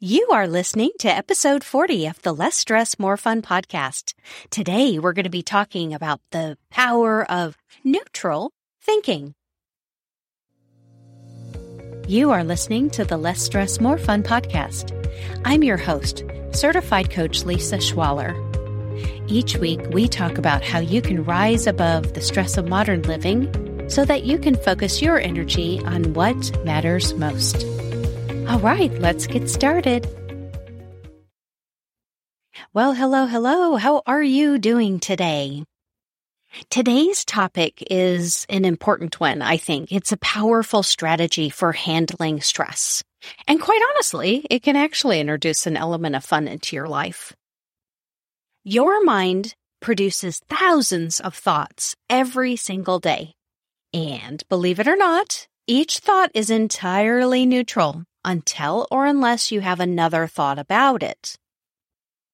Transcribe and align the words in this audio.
You 0.00 0.28
are 0.30 0.46
listening 0.46 0.92
to 1.00 1.08
episode 1.08 1.64
40 1.64 2.06
of 2.06 2.22
the 2.22 2.32
Less 2.32 2.54
Stress, 2.54 3.00
More 3.00 3.16
Fun 3.16 3.42
podcast. 3.42 4.14
Today, 4.48 5.00
we're 5.00 5.12
going 5.12 5.24
to 5.24 5.28
be 5.28 5.42
talking 5.42 5.92
about 5.92 6.20
the 6.30 6.56
power 6.70 7.28
of 7.28 7.58
neutral 7.82 8.52
thinking. 8.80 9.34
You 12.06 12.30
are 12.30 12.44
listening 12.44 12.90
to 12.90 13.04
the 13.04 13.16
Less 13.16 13.42
Stress, 13.42 13.80
More 13.80 13.98
Fun 13.98 14.22
podcast. 14.22 14.94
I'm 15.44 15.64
your 15.64 15.76
host, 15.76 16.22
certified 16.52 17.10
coach 17.10 17.42
Lisa 17.42 17.78
Schwaller. 17.78 18.36
Each 19.28 19.56
week, 19.56 19.80
we 19.90 20.06
talk 20.06 20.38
about 20.38 20.62
how 20.62 20.78
you 20.78 21.02
can 21.02 21.24
rise 21.24 21.66
above 21.66 22.14
the 22.14 22.20
stress 22.20 22.56
of 22.56 22.68
modern 22.68 23.02
living 23.02 23.90
so 23.90 24.04
that 24.04 24.22
you 24.22 24.38
can 24.38 24.54
focus 24.54 25.02
your 25.02 25.18
energy 25.18 25.80
on 25.84 26.14
what 26.14 26.64
matters 26.64 27.14
most. 27.14 27.66
All 28.48 28.60
right, 28.60 28.90
let's 28.98 29.26
get 29.26 29.50
started. 29.50 30.08
Well, 32.72 32.94
hello, 32.94 33.26
hello. 33.26 33.76
How 33.76 34.02
are 34.06 34.22
you 34.22 34.58
doing 34.58 35.00
today? 35.00 35.64
Today's 36.70 37.26
topic 37.26 37.84
is 37.90 38.46
an 38.48 38.64
important 38.64 39.20
one, 39.20 39.42
I 39.42 39.58
think. 39.58 39.92
It's 39.92 40.12
a 40.12 40.16
powerful 40.16 40.82
strategy 40.82 41.50
for 41.50 41.72
handling 41.72 42.40
stress. 42.40 43.04
And 43.46 43.60
quite 43.60 43.82
honestly, 43.92 44.46
it 44.48 44.62
can 44.62 44.76
actually 44.76 45.20
introduce 45.20 45.66
an 45.66 45.76
element 45.76 46.16
of 46.16 46.24
fun 46.24 46.48
into 46.48 46.74
your 46.74 46.88
life. 46.88 47.34
Your 48.64 49.04
mind 49.04 49.54
produces 49.82 50.40
thousands 50.48 51.20
of 51.20 51.34
thoughts 51.34 51.96
every 52.08 52.56
single 52.56 52.98
day. 52.98 53.34
And 53.92 54.42
believe 54.48 54.80
it 54.80 54.88
or 54.88 54.96
not, 54.96 55.46
each 55.66 55.98
thought 55.98 56.30
is 56.32 56.48
entirely 56.48 57.44
neutral 57.44 58.04
until 58.28 58.86
or 58.90 59.06
unless 59.06 59.50
you 59.50 59.62
have 59.62 59.80
another 59.80 60.26
thought 60.26 60.58
about 60.58 61.02
it. 61.02 61.36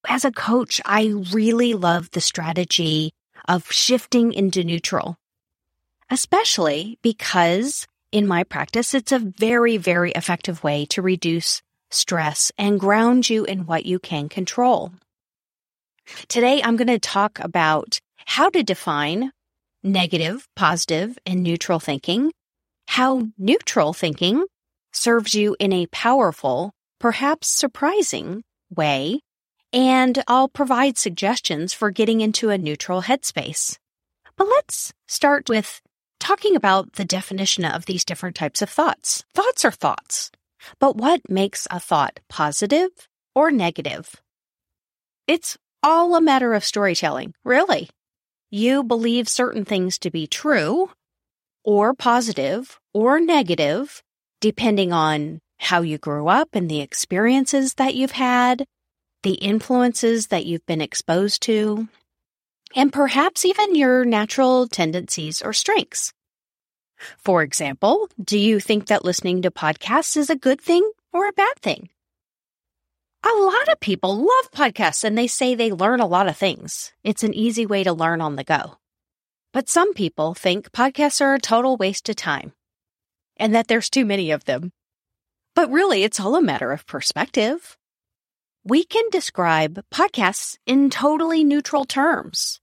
As 0.09 0.25
a 0.25 0.33
coach, 0.33 0.81
I 0.85 1.15
really 1.33 1.73
love 1.73 2.11
the 2.11 2.21
strategy 2.21 3.13
of 3.47 3.71
shifting 3.71 4.33
into 4.33 4.65
neutral, 4.65 5.17
especially 6.11 6.99
because 7.01 7.87
in 8.11 8.27
my 8.27 8.43
practice, 8.43 8.93
it's 8.93 9.13
a 9.13 9.21
very, 9.21 9.77
very 9.77 10.11
effective 10.13 10.65
way 10.65 10.85
to 10.87 11.01
reduce 11.01 11.63
stress 11.91 12.51
and 12.59 12.81
ground 12.81 13.31
you 13.31 13.45
in 13.45 13.67
what 13.67 13.87
you 13.87 14.01
can 14.01 14.29
control. 14.29 14.93
Today, 16.29 16.61
I'm 16.63 16.77
going 16.77 16.89
to 16.89 16.99
talk 16.99 17.39
about 17.39 18.01
how 18.27 18.51
to 18.51 18.65
define 18.65 19.31
negative, 19.85 20.49
positive, 20.57 21.19
and 21.25 21.43
neutral 21.43 21.79
thinking, 21.79 22.33
how 22.89 23.29
neutral 23.39 23.93
thinking 23.93 24.45
serves 24.95 25.35
you 25.35 25.57
in 25.59 25.73
a 25.73 25.87
powerful, 25.87 26.73
perhaps 26.99 27.49
surprising 27.49 28.43
way, 28.75 29.21
and 29.73 30.23
I'll 30.29 30.49
provide 30.49 30.97
suggestions 30.97 31.75
for 31.75 31.91
getting 31.91 32.21
into 32.21 32.51
a 32.51 32.59
neutral 32.59 33.03
headspace. 33.03 33.77
But 34.37 34.47
let's 34.49 34.93
start 35.07 35.49
with 35.49 35.81
talking 36.21 36.57
about 36.57 36.95
the 36.95 37.05
definition 37.05 37.65
of 37.65 37.87
these 37.87 38.05
different 38.05 38.37
types 38.37 38.63
of 38.63 38.71
thoughts. 38.71 39.25
Thoughts 39.35 39.65
are 39.65 39.71
thoughts, 39.71 40.31
but 40.79 40.97
what 40.97 41.21
makes 41.29 41.67
a 41.71 41.81
thought 41.81 42.21
positive 42.29 42.91
or 43.35 43.51
negative? 43.51 44.15
It's 45.27 45.59
all 45.83 46.15
a 46.15 46.21
matter 46.21 46.55
of 46.55 46.65
storytelling, 46.65 47.35
really. 47.45 47.91
You 48.51 48.85
believe 48.85 49.29
certain 49.29 49.65
things 49.65 49.99
to 49.99 50.11
be 50.11 50.27
true, 50.27 50.91
or 51.65 51.95
positive, 51.95 52.79
or 52.93 53.19
negative, 53.21 54.03
depending 54.45 54.93
on 54.93 55.41
how 55.59 55.81
you 55.81 55.97
grew 55.97 56.29
up 56.29 56.51
and 56.53 56.71
the 56.71 56.83
experiences 56.83 57.73
that 57.77 57.95
you've 57.95 58.11
had, 58.11 58.67
the 59.23 59.37
influences 59.37 60.27
that 60.27 60.45
you've 60.45 60.67
been 60.67 60.83
exposed 60.83 61.41
to, 61.41 61.89
and 62.77 62.93
perhaps 62.93 63.47
even 63.47 63.75
your 63.75 64.05
natural 64.05 64.69
tendencies 64.69 65.41
or 65.41 65.55
strengths. 65.55 66.13
For 67.17 67.43
example, 67.43 68.07
do 68.23 68.39
you 68.39 68.61
think 68.61 68.89
that 68.89 69.03
listening 69.03 69.41
to 69.41 69.51
podcasts 69.51 70.15
is 70.15 70.29
a 70.29 70.37
good 70.37 70.61
thing 70.61 70.87
or 71.11 71.27
a 71.27 71.33
bad 71.33 71.59
thing? 71.63 71.89
A 73.25 73.33
lot 73.41 73.69
of 73.71 73.81
people 73.81 74.15
love 74.15 74.51
podcasts 74.53 75.05
and 75.05 75.17
they 75.17 75.27
say 75.27 75.55
they 75.55 75.73
learn 75.73 76.01
a 76.01 76.07
lot 76.07 76.29
of 76.29 76.37
things. 76.37 76.93
It's 77.03 77.25
an 77.25 77.33
easy 77.33 77.65
way 77.65 77.83
to 77.83 77.95
learn 77.95 78.21
on 78.21 78.37
the 78.37 78.45
go. 78.45 78.77
But 79.55 79.71
some 79.71 79.95
people 79.95 80.35
think 80.35 80.71
podcasts 80.71 81.23
are 81.23 81.33
a 81.33 81.41
total 81.41 81.79
waste 81.79 82.11
of 82.11 82.17
time 82.17 82.53
and 83.37 83.55
that 83.55 83.69
there's 83.69 83.91
too 83.91 84.05
many 84.05 84.31
of 84.31 84.45
them. 84.45 84.73
But 85.55 85.71
really, 85.71 86.03
it's 86.03 86.21
all 86.21 86.37
a 86.37 86.43
matter 86.43 86.73
of 86.73 86.87
perspective. 86.87 87.77
We 88.65 88.85
can 88.85 89.09
describe 89.11 89.85
podcasts 89.93 90.57
in 90.67 90.91
totally 90.91 91.45
neutral 91.45 91.85
terms. 91.85 92.61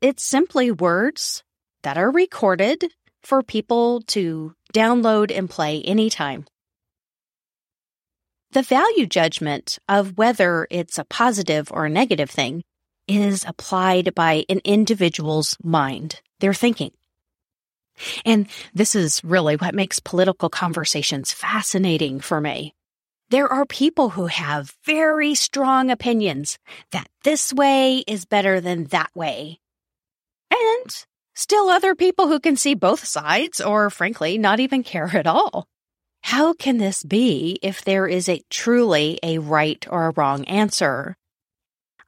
It's 0.00 0.22
simply 0.22 0.70
words 0.70 1.42
that 1.82 1.98
are 1.98 2.10
recorded 2.10 2.92
for 3.22 3.42
people 3.42 4.00
to 4.08 4.54
download 4.72 5.36
and 5.36 5.50
play 5.50 5.82
anytime. 5.82 6.46
The 8.52 8.62
value 8.62 9.06
judgment 9.06 9.78
of 9.88 10.16
whether 10.16 10.66
it's 10.70 10.98
a 10.98 11.04
positive 11.04 11.70
or 11.70 11.84
a 11.84 11.90
negative 11.90 12.30
thing 12.30 12.64
is 13.06 13.44
applied 13.46 14.14
by 14.14 14.44
an 14.48 14.60
individual's 14.64 15.56
mind, 15.62 16.22
their 16.40 16.54
thinking. 16.54 16.92
And 18.24 18.46
this 18.74 18.94
is 18.94 19.22
really 19.22 19.56
what 19.56 19.74
makes 19.74 20.00
political 20.00 20.48
conversations 20.48 21.32
fascinating 21.32 22.20
for 22.20 22.40
me. 22.40 22.74
There 23.30 23.48
are 23.48 23.66
people 23.66 24.08
who 24.08 24.26
have 24.26 24.74
very 24.86 25.34
strong 25.34 25.90
opinions 25.90 26.58
that 26.92 27.08
this 27.24 27.52
way 27.52 27.98
is 28.06 28.24
better 28.24 28.58
than 28.58 28.84
that 28.84 29.10
way. 29.14 29.60
And 30.50 31.04
still 31.34 31.68
other 31.68 31.94
people 31.94 32.28
who 32.28 32.40
can 32.40 32.56
see 32.56 32.74
both 32.74 33.04
sides 33.04 33.60
or 33.60 33.90
frankly 33.90 34.38
not 34.38 34.60
even 34.60 34.82
care 34.82 35.10
at 35.14 35.26
all. 35.26 35.66
How 36.22 36.54
can 36.54 36.78
this 36.78 37.02
be 37.02 37.58
if 37.62 37.84
there 37.84 38.06
is 38.06 38.30
a 38.30 38.42
truly 38.48 39.18
a 39.22 39.38
right 39.38 39.86
or 39.90 40.06
a 40.06 40.12
wrong 40.16 40.46
answer? 40.46 41.14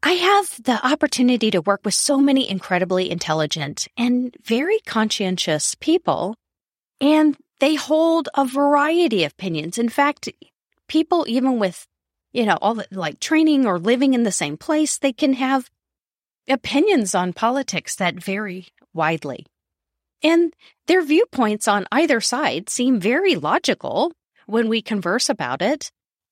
I 0.02 0.12
have 0.12 0.62
the 0.62 0.84
opportunity 0.86 1.50
to 1.50 1.60
work 1.60 1.82
with 1.84 1.94
so 1.94 2.18
many 2.18 2.48
incredibly 2.48 3.10
intelligent 3.10 3.86
and 3.98 4.34
very 4.42 4.78
conscientious 4.86 5.74
people, 5.74 6.36
and 7.00 7.36
they 7.58 7.74
hold 7.74 8.30
a 8.34 8.46
variety 8.46 9.24
of 9.24 9.32
opinions. 9.32 9.76
In 9.76 9.90
fact, 9.90 10.30
people, 10.88 11.26
even 11.28 11.58
with, 11.58 11.86
you 12.32 12.46
know, 12.46 12.58
all 12.62 12.74
the, 12.76 12.86
like 12.90 13.20
training 13.20 13.66
or 13.66 13.78
living 13.78 14.14
in 14.14 14.22
the 14.22 14.32
same 14.32 14.56
place, 14.56 14.96
they 14.96 15.12
can 15.12 15.34
have 15.34 15.68
opinions 16.48 17.14
on 17.14 17.34
politics 17.34 17.94
that 17.96 18.14
vary 18.14 18.68
widely. 18.94 19.44
And 20.22 20.54
their 20.86 21.02
viewpoints 21.02 21.68
on 21.68 21.86
either 21.92 22.22
side 22.22 22.70
seem 22.70 23.00
very 23.00 23.36
logical 23.36 24.12
when 24.46 24.68
we 24.68 24.80
converse 24.80 25.28
about 25.28 25.60
it 25.60 25.90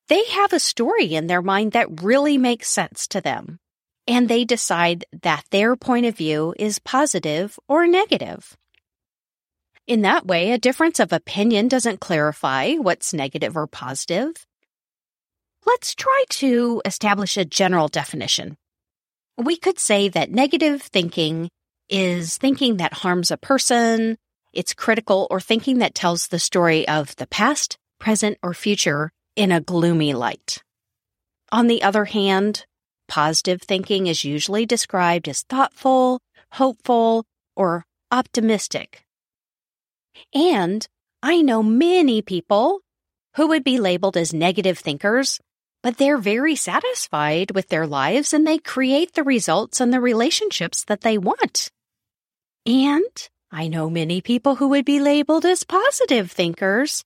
they 0.09 0.25
have 0.25 0.53
a 0.53 0.61
story 0.61 1.15
in 1.15 1.27
their 1.27 1.43
mind 1.43 1.73
that 1.73 2.03
really 2.03 2.39
makes 2.39 2.69
sense 2.69 3.07
to 3.09 3.21
them. 3.21 3.59
And 4.07 4.29
they 4.29 4.45
decide 4.45 5.05
that 5.23 5.45
their 5.51 5.77
point 5.77 6.07
of 6.07 6.17
view 6.17 6.55
is 6.59 6.79
positive 6.79 7.59
or 7.69 7.87
negative. 7.87 8.57
In 9.87 10.03
that 10.03 10.27
way, 10.27 10.53
a 10.53 10.59
difference 10.59 10.99
of 10.99 11.13
opinion 11.13 11.69
doesn't 11.69 12.01
clarify 12.01 12.75
what's 12.75 13.13
negative 13.13 13.57
or 13.57 13.67
positive. 13.67 14.47
Let's 15.67 15.95
try 15.95 16.25
to 16.31 16.81
establish 16.87 17.37
a 17.37 17.45
general 17.45 17.89
definition. 17.89 18.57
We 19.37 19.57
could 19.57 19.79
say 19.79 20.09
that 20.09 20.31
negative 20.31 20.83
thinking 20.83 21.51
is 21.91 22.39
thinking 22.39 22.79
that 22.79 22.95
harms 22.95 23.31
a 23.31 23.37
person, 23.37 24.17
it's 24.55 24.75
critical, 24.75 25.27
or 25.31 25.41
thinking 25.41 25.79
that 25.79 25.95
tells 25.95 26.29
the 26.29 26.39
story 26.39 26.89
of 26.89 27.15
the 27.17 27.27
past, 27.27 27.77
present, 27.99 28.39
or 28.43 28.55
future 28.55 29.11
in 29.39 29.53
a 29.53 29.61
gloomy 29.61 30.13
light. 30.13 30.65
On 31.53 31.69
the 31.69 31.85
other 31.85 32.07
hand, 32.07 32.67
positive 33.07 33.63
thinking 33.63 34.09
is 34.09 34.25
usually 34.25 34.67
described 34.67 35.29
as 35.29 35.43
thoughtful, 35.43 36.19
hopeful, 36.51 37.25
or 37.55 37.85
optimistic. 38.11 39.05
And 40.35 40.85
I 41.23 41.41
know 41.41 41.63
many 41.63 42.21
people 42.21 42.81
who 43.37 43.47
would 43.47 43.63
be 43.63 43.79
labeled 43.79 44.17
as 44.17 44.35
negative 44.35 44.77
thinkers, 44.77 45.39
but 45.85 45.99
they're 45.99 46.19
very 46.19 46.57
satisfied 46.57 47.53
with 47.53 47.69
their 47.69 47.87
lives 47.87 48.35
and 48.35 48.45
they 48.45 48.59
create 48.59 49.15
the 49.15 49.23
results 49.23 49.81
and 49.81 49.93
the 49.93 50.01
relationships 50.01 50.85
that 50.87 51.03
they 51.03 51.17
want. 51.17 51.71
And 52.67 53.29
I 53.53 53.69
know 53.69 53.89
many 53.89 54.21
people 54.21 54.57
who 54.57 54.67
would 54.71 54.85
be 54.85 54.99
labeled 54.99 55.47
as 55.47 55.63
positive 55.63 56.33
thinkers, 56.33 57.05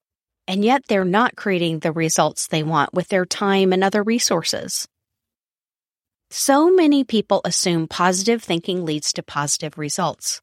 and 0.53 0.67
yet 0.67 0.83
they're 0.87 1.07
not 1.07 1.35
creating 1.35 1.79
the 1.79 1.93
results 1.93 2.47
they 2.47 2.63
want 2.63 2.93
with 2.93 3.09
their 3.09 3.25
time 3.25 3.73
and 3.73 3.83
other 3.83 4.03
resources. 4.03 4.87
So 6.29 6.71
many 6.71 7.05
people 7.05 7.41
assume 7.47 7.89
positive 7.89 8.43
thinking 8.43 8.85
leads 8.85 9.15
to 9.15 9.23
positive 9.23 9.79
results. 9.79 10.43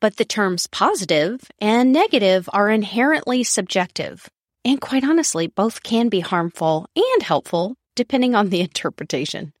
But 0.00 0.16
the 0.16 0.24
terms 0.24 0.68
positive 0.68 1.40
and 1.60 1.92
negative 1.92 2.48
are 2.52 2.70
inherently 2.70 3.42
subjective, 3.42 4.30
And 4.64 4.80
quite 4.80 5.02
honestly, 5.02 5.48
both 5.48 5.82
can 5.82 6.08
be 6.08 6.20
harmful 6.20 6.86
and 6.94 7.22
helpful 7.24 7.74
depending 7.96 8.36
on 8.36 8.50
the 8.50 8.60
interpretation. 8.68 9.52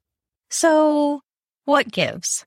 So, 0.48 1.22
what 1.64 1.90
gives? 1.90 2.46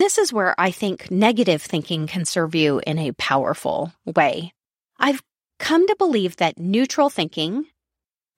This 0.00 0.18
is 0.18 0.32
where 0.32 0.56
I 0.58 0.72
think 0.72 1.08
negative 1.08 1.62
thinking 1.62 2.08
can 2.08 2.24
serve 2.24 2.56
you 2.56 2.80
in 2.84 2.98
a 2.98 3.12
powerful 3.12 3.92
way. 4.04 4.52
I've 4.98 5.22
come 5.58 5.86
to 5.86 5.96
believe 5.98 6.36
that 6.36 6.58
neutral 6.58 7.10
thinking 7.10 7.66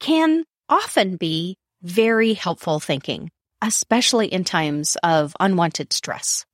can 0.00 0.44
often 0.68 1.16
be 1.16 1.56
very 1.82 2.34
helpful 2.34 2.80
thinking, 2.80 3.30
especially 3.62 4.28
in 4.28 4.44
times 4.44 4.96
of 5.02 5.34
unwanted 5.40 5.92
stress. 5.92 6.44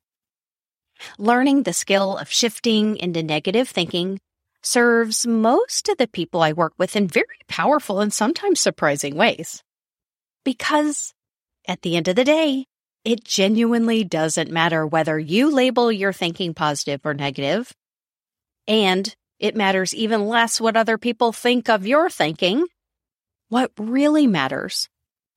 Learning 1.19 1.63
the 1.63 1.73
skill 1.73 2.17
of 2.17 2.31
shifting 2.31 2.97
into 2.97 3.23
negative 3.23 3.69
thinking 3.69 4.19
serves 4.63 5.27
most 5.27 5.89
of 5.89 5.99
the 5.99 6.09
people 6.09 6.43
I 6.43 6.53
work 6.53 6.73
with 6.79 6.97
in 6.97 7.07
very 7.07 7.39
powerful 7.49 8.01
and 8.01 8.13
sometimes 8.13 8.61
surprising 8.61 9.15
ways. 9.15 9.63
Because 10.45 11.13
at 11.69 11.83
the 11.83 11.97
end 11.97 12.09
of 12.09 12.17
the 12.17 12.25
day, 12.25 12.67
it 13.05 13.25
genuinely 13.25 14.03
doesn't 14.03 14.51
matter 14.51 14.85
whether 14.87 15.19
you 15.19 15.53
label 15.53 15.93
your 15.93 16.13
thinking 16.13 16.55
positive 16.55 17.01
or 17.05 17.15
negative, 17.15 17.73
and 18.67 19.15
it 19.39 19.57
matters 19.57 19.95
even 19.95 20.27
less 20.27 20.61
what 20.61 20.77
other 20.77 20.99
people 20.99 21.33
think 21.33 21.69
of 21.69 21.87
your 21.87 22.09
thinking. 22.09 22.67
What 23.49 23.71
really 23.79 24.27
matters, 24.27 24.89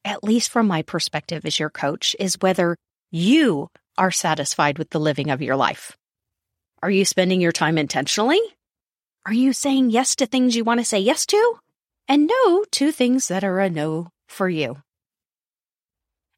at 0.05 0.23
least 0.23 0.51
from 0.51 0.67
my 0.67 0.81
perspective 0.81 1.45
as 1.45 1.59
your 1.59 1.69
coach, 1.69 2.15
is 2.19 2.37
whether 2.39 2.75
you 3.11 3.69
are 3.97 4.11
satisfied 4.11 4.77
with 4.77 4.89
the 4.89 4.99
living 4.99 5.29
of 5.29 5.41
your 5.41 5.55
life. 5.55 5.97
Are 6.81 6.89
you 6.89 7.03
spending 7.03 7.41
your 7.41 7.51
time 7.51 7.77
intentionally? 7.77 8.41
Are 9.25 9.33
you 9.33 9.51
saying 9.51 9.89
yes 9.89 10.15
to 10.17 10.25
things 10.25 10.55
you 10.55 10.63
want 10.63 10.79
to 10.79 10.85
say 10.85 10.99
yes 10.99 11.25
to? 11.27 11.55
And 12.07 12.27
no 12.27 12.63
to 12.71 12.91
things 12.91 13.27
that 13.27 13.43
are 13.43 13.59
a 13.59 13.69
no 13.69 14.07
for 14.27 14.49
you. 14.49 14.77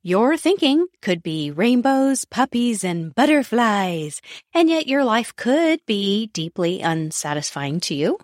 Your 0.03 0.35
thinking 0.35 0.87
could 1.03 1.21
be 1.21 1.51
rainbows, 1.51 2.25
puppies, 2.25 2.83
and 2.83 3.13
butterflies, 3.13 4.19
and 4.51 4.67
yet 4.67 4.87
your 4.87 5.03
life 5.03 5.35
could 5.35 5.85
be 5.85 6.25
deeply 6.33 6.81
unsatisfying 6.81 7.79
to 7.81 7.93
you. 7.93 8.17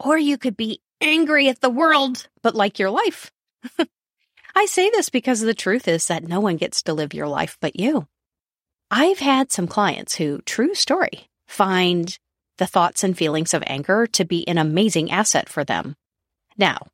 Or 0.00 0.18
you 0.18 0.36
could 0.38 0.56
be 0.56 0.80
angry 1.00 1.48
at 1.48 1.60
the 1.60 1.70
world, 1.70 2.26
but 2.42 2.56
like 2.56 2.80
your 2.80 2.90
life. 2.90 3.30
I 4.56 4.66
say 4.66 4.90
this 4.90 5.08
because 5.08 5.40
the 5.40 5.54
truth 5.54 5.86
is 5.86 6.08
that 6.08 6.26
no 6.26 6.40
one 6.40 6.56
gets 6.56 6.82
to 6.82 6.94
live 6.94 7.14
your 7.14 7.28
life 7.28 7.56
but 7.60 7.78
you. 7.78 8.08
I've 8.90 9.20
had 9.20 9.52
some 9.52 9.68
clients 9.68 10.16
who, 10.16 10.40
true 10.40 10.74
story, 10.74 11.28
find 11.46 12.18
the 12.58 12.66
thoughts 12.66 13.04
and 13.04 13.16
feelings 13.16 13.54
of 13.54 13.62
anger 13.68 14.08
to 14.08 14.24
be 14.24 14.48
an 14.48 14.58
amazing 14.58 15.12
asset 15.12 15.48
for 15.48 15.62
them. 15.62 15.94
Now, 16.58 16.88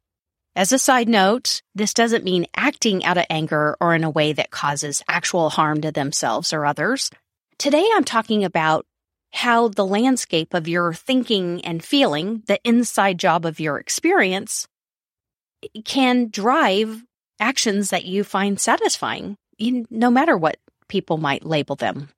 as 0.58 0.72
a 0.72 0.78
side 0.78 1.08
note, 1.08 1.62
this 1.76 1.94
doesn't 1.94 2.24
mean 2.24 2.44
acting 2.56 3.04
out 3.04 3.16
of 3.16 3.24
anger 3.30 3.76
or 3.80 3.94
in 3.94 4.02
a 4.02 4.10
way 4.10 4.32
that 4.32 4.50
causes 4.50 5.04
actual 5.06 5.50
harm 5.50 5.80
to 5.82 5.92
themselves 5.92 6.52
or 6.52 6.66
others. 6.66 7.12
Today 7.58 7.88
I'm 7.94 8.02
talking 8.02 8.42
about 8.42 8.84
how 9.32 9.68
the 9.68 9.86
landscape 9.86 10.54
of 10.54 10.66
your 10.66 10.92
thinking 10.92 11.64
and 11.64 11.84
feeling, 11.84 12.42
the 12.48 12.58
inside 12.64 13.20
job 13.20 13.46
of 13.46 13.60
your 13.60 13.78
experience, 13.78 14.66
can 15.84 16.28
drive 16.28 17.04
actions 17.38 17.90
that 17.90 18.04
you 18.04 18.24
find 18.24 18.58
satisfying, 18.58 19.36
no 19.60 20.10
matter 20.10 20.36
what 20.36 20.56
people 20.88 21.18
might 21.18 21.46
label 21.46 21.76
them. 21.76 22.08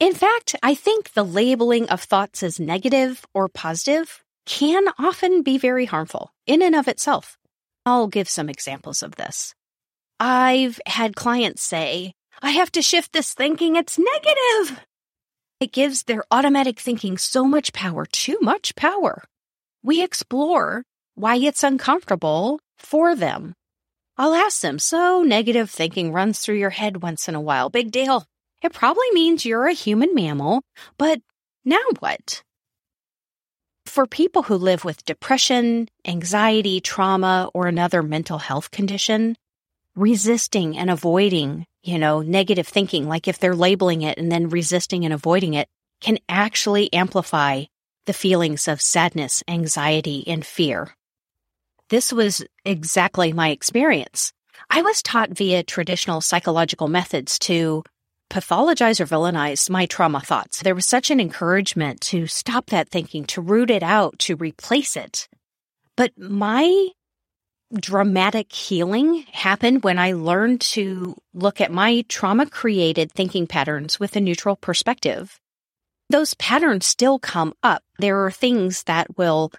In 0.00 0.12
fact, 0.12 0.56
I 0.60 0.74
think 0.74 1.12
the 1.12 1.24
labeling 1.24 1.88
of 1.88 2.02
thoughts 2.02 2.42
as 2.42 2.58
negative 2.58 3.24
or 3.32 3.48
positive 3.48 4.24
can 4.50 4.84
often 4.98 5.42
be 5.42 5.58
very 5.58 5.86
harmful 5.86 6.32
in 6.46 6.60
and 6.60 6.74
of 6.74 6.88
itself. 6.88 7.38
I'll 7.86 8.08
give 8.08 8.28
some 8.28 8.48
examples 8.48 9.02
of 9.02 9.14
this. 9.14 9.54
I've 10.18 10.80
had 10.86 11.14
clients 11.14 11.62
say, 11.62 12.14
I 12.42 12.50
have 12.50 12.72
to 12.72 12.82
shift 12.82 13.12
this 13.12 13.32
thinking, 13.32 13.76
it's 13.76 13.98
negative. 13.98 14.84
It 15.60 15.72
gives 15.72 16.02
their 16.02 16.24
automatic 16.30 16.80
thinking 16.80 17.16
so 17.16 17.44
much 17.44 17.72
power, 17.72 18.04
too 18.04 18.38
much 18.42 18.74
power. 18.74 19.22
We 19.82 20.02
explore 20.02 20.82
why 21.14 21.36
it's 21.36 21.62
uncomfortable 21.62 22.60
for 22.76 23.14
them 23.14 23.54
I'll 24.20 24.34
ask 24.34 24.60
them, 24.60 24.78
so 24.78 25.22
negative 25.22 25.70
thinking 25.70 26.12
runs 26.12 26.40
through 26.40 26.56
your 26.56 26.68
head 26.68 27.02
once 27.02 27.26
in 27.26 27.34
a 27.34 27.40
while. 27.40 27.70
Big 27.70 27.90
deal. 27.90 28.26
It 28.62 28.74
probably 28.74 29.10
means 29.12 29.46
you're 29.46 29.66
a 29.66 29.72
human 29.72 30.14
mammal, 30.14 30.60
but 30.98 31.22
now 31.64 31.80
what? 32.00 32.42
For 33.90 34.06
people 34.06 34.44
who 34.44 34.54
live 34.54 34.84
with 34.84 35.04
depression, 35.04 35.88
anxiety, 36.06 36.80
trauma, 36.80 37.50
or 37.52 37.66
another 37.66 38.04
mental 38.04 38.38
health 38.38 38.70
condition, 38.70 39.36
resisting 39.96 40.78
and 40.78 40.88
avoiding, 40.88 41.66
you 41.82 41.98
know, 41.98 42.22
negative 42.22 42.68
thinking, 42.68 43.08
like 43.08 43.26
if 43.26 43.40
they're 43.40 43.56
labeling 43.56 44.02
it 44.02 44.16
and 44.16 44.30
then 44.30 44.48
resisting 44.48 45.04
and 45.04 45.12
avoiding 45.12 45.54
it, 45.54 45.68
can 46.00 46.18
actually 46.28 46.92
amplify 46.92 47.64
the 48.06 48.12
feelings 48.12 48.68
of 48.68 48.80
sadness, 48.80 49.42
anxiety, 49.48 50.22
and 50.28 50.46
fear. 50.46 50.94
This 51.88 52.12
was 52.12 52.44
exactly 52.64 53.32
my 53.32 53.48
experience. 53.48 54.32
I 54.70 54.82
was 54.82 55.02
taught 55.02 55.30
via 55.30 55.64
traditional 55.64 56.20
psychological 56.20 56.86
methods 56.86 57.40
to 57.40 57.82
pathologize 58.30 59.00
or 59.00 59.06
villainize 59.06 59.68
my 59.68 59.86
trauma 59.86 60.20
thoughts. 60.20 60.62
There 60.62 60.74
was 60.74 60.86
such 60.86 61.10
an 61.10 61.20
encouragement 61.20 62.00
to 62.02 62.26
stop 62.26 62.66
that 62.66 62.88
thinking, 62.88 63.24
to 63.26 63.40
root 63.40 63.70
it 63.70 63.82
out, 63.82 64.18
to 64.20 64.36
replace 64.36 64.96
it. 64.96 65.28
But 65.96 66.16
my 66.16 66.88
dramatic 67.74 68.52
healing 68.52 69.24
happened 69.32 69.84
when 69.84 69.98
I 69.98 70.12
learned 70.12 70.60
to 70.62 71.16
look 71.34 71.60
at 71.60 71.72
my 71.72 72.04
trauma 72.08 72.46
created 72.46 73.12
thinking 73.12 73.46
patterns 73.46 74.00
with 74.00 74.16
a 74.16 74.20
neutral 74.20 74.56
perspective. 74.56 75.38
Those 76.08 76.34
patterns 76.34 76.86
still 76.86 77.18
come 77.18 77.54
up. 77.62 77.82
There 77.98 78.24
are 78.24 78.32
things 78.32 78.84
that 78.84 79.16
will 79.16 79.52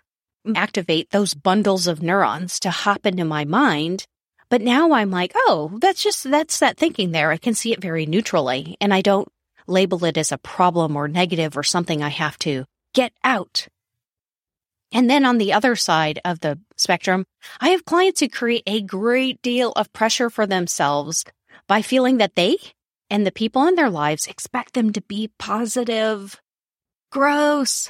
activate 0.55 1.11
those 1.11 1.33
bundles 1.33 1.87
of 1.87 2.01
neurons 2.01 2.59
to 2.61 2.71
hop 2.71 3.05
into 3.05 3.23
my 3.23 3.45
mind. 3.45 4.05
But 4.51 4.61
now 4.61 4.91
I'm 4.91 5.11
like, 5.11 5.31
oh, 5.33 5.71
that's 5.79 6.03
just, 6.03 6.29
that's 6.29 6.59
that 6.59 6.77
thinking 6.77 7.11
there. 7.11 7.31
I 7.31 7.37
can 7.37 7.53
see 7.53 7.71
it 7.71 7.81
very 7.81 8.05
neutrally 8.05 8.75
and 8.81 8.93
I 8.93 8.99
don't 8.99 9.31
label 9.65 10.03
it 10.03 10.17
as 10.17 10.33
a 10.33 10.37
problem 10.37 10.97
or 10.97 11.07
negative 11.07 11.55
or 11.55 11.63
something 11.63 12.03
I 12.03 12.09
have 12.09 12.37
to 12.39 12.65
get 12.93 13.13
out. 13.23 13.69
And 14.91 15.09
then 15.09 15.23
on 15.23 15.37
the 15.37 15.53
other 15.53 15.77
side 15.77 16.19
of 16.25 16.41
the 16.41 16.59
spectrum, 16.75 17.23
I 17.61 17.69
have 17.69 17.85
clients 17.85 18.19
who 18.19 18.27
create 18.27 18.63
a 18.67 18.81
great 18.81 19.41
deal 19.41 19.71
of 19.71 19.93
pressure 19.93 20.29
for 20.29 20.45
themselves 20.45 21.23
by 21.67 21.81
feeling 21.81 22.17
that 22.17 22.35
they 22.35 22.57
and 23.09 23.25
the 23.25 23.31
people 23.31 23.67
in 23.67 23.75
their 23.75 23.89
lives 23.89 24.27
expect 24.27 24.73
them 24.73 24.91
to 24.91 25.01
be 25.01 25.31
positive. 25.39 26.41
Gross. 27.09 27.89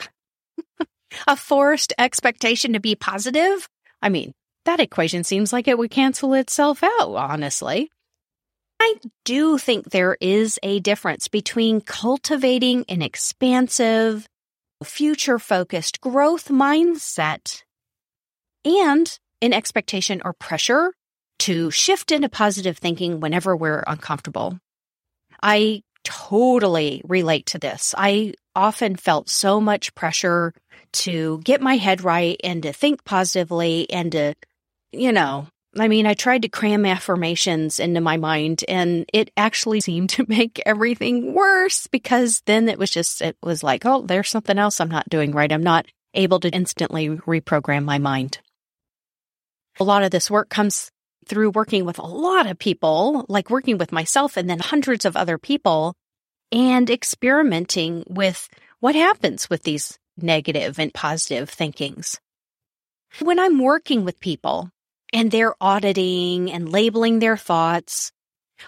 a 1.28 1.36
forced 1.36 1.92
expectation 1.98 2.74
to 2.74 2.80
be 2.80 2.94
positive? 2.94 3.68
I 4.00 4.10
mean, 4.10 4.34
that 4.66 4.80
equation 4.80 5.24
seems 5.24 5.52
like 5.52 5.68
it 5.68 5.78
would 5.78 5.92
cancel 5.92 6.34
itself 6.34 6.84
out, 6.84 7.16
honestly. 7.16 7.92
I 8.80 8.96
do 9.26 9.58
think 9.58 9.92
there 9.92 10.18
is 10.20 10.60
a 10.64 10.80
difference 10.80 11.28
between 11.28 11.82
cultivating 11.82 12.86
an 12.90 13.02
expansive, 13.02 14.28
future 14.84 15.38
focused 15.38 16.02
growth 16.02 16.48
mindset 16.48 17.64
and 18.66 19.20
an 19.42 19.54
expectation 19.54 20.22
or 20.26 20.34
pressure 20.34 20.94
to 21.40 21.72
shift 21.72 22.12
into 22.12 22.30
positive 22.30 22.78
thinking 22.78 23.20
whenever 23.20 23.56
we're 23.56 23.84
uncomfortable. 23.88 24.60
I 25.42 25.82
totally 26.04 27.02
relate 27.06 27.48
to 27.48 27.60
this. 27.60 27.96
I 27.98 28.34
often 28.56 28.96
felt 28.96 29.30
so 29.30 29.62
much 29.62 29.96
pressure 29.96 30.54
to 30.94 31.40
get 31.44 31.62
my 31.62 31.78
head 31.78 32.04
right 32.04 32.40
and 32.44 32.64
to 32.64 32.74
think 32.74 33.04
positively 33.06 33.90
and 33.90 34.12
to, 34.12 34.36
you 34.92 35.12
know, 35.12 35.48
I 35.78 35.88
mean, 35.88 36.06
I 36.06 36.16
tried 36.16 36.42
to 36.42 36.50
cram 36.50 36.86
affirmations 36.86 37.80
into 37.80 38.02
my 38.02 38.18
mind 38.18 38.66
and 38.68 39.06
it 39.14 39.32
actually 39.38 39.80
seemed 39.80 40.10
to 40.12 40.26
make 40.28 40.62
everything 40.66 41.34
worse 41.34 41.88
because 41.88 42.42
then 42.46 42.68
it 42.68 42.78
was 42.78 42.90
just, 42.90 43.22
it 43.22 43.38
was 43.42 43.64
like, 43.64 43.86
oh, 43.86 44.02
there's 44.02 44.30
something 44.30 44.58
else 44.58 44.82
I'm 44.82 44.90
not 44.90 45.10
doing 45.10 45.32
right. 45.32 45.52
I'm 45.52 45.64
not 45.64 45.86
able 46.14 46.42
to 46.42 46.50
instantly 46.50 47.10
reprogram 47.10 47.86
my 47.86 48.00
mind. 48.00 48.40
A 49.80 49.86
lot 49.86 50.04
of 50.04 50.12
this 50.12 50.30
work 50.30 50.50
comes 50.50 50.92
through 51.26 51.52
working 51.52 51.86
with 51.86 52.00
a 52.00 52.06
lot 52.06 52.48
of 52.48 52.60
people, 52.60 53.26
like 53.30 53.50
working 53.50 53.78
with 53.78 53.94
myself 53.94 54.36
and 54.36 54.50
then 54.50 54.60
hundreds 54.60 55.06
of 55.06 55.16
other 55.16 55.38
people 55.38 55.94
and 56.52 56.90
experimenting 56.90 58.04
with 58.10 58.50
what 58.82 58.96
happens 58.96 59.50
with 59.50 59.64
these 59.64 59.98
negative 60.18 60.80
and 60.80 60.94
positive 60.94 61.50
thinkings. 61.50 62.20
When 63.20 63.40
I'm 63.40 63.60
working 63.60 64.04
with 64.04 64.20
people 64.20 64.70
and 65.14 65.32
they're 65.32 65.56
auditing 65.62 66.52
and 66.52 66.70
labeling 66.70 67.20
their 67.20 67.38
thoughts, 67.38 68.12